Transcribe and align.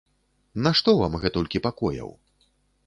Нашто 0.67 0.95
вам 1.01 1.19
гэтулькі 1.27 1.63
пакояў? 1.69 2.09